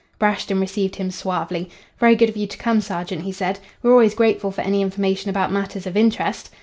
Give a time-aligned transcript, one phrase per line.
[0.17, 1.69] "Brashton received him suavely.
[1.99, 3.59] 'Very good of you to come, sergeant,' he said.
[3.83, 6.49] 'We're always grateful for any information about matters of interest.'